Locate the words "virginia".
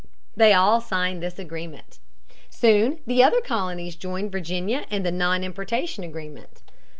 4.31-4.87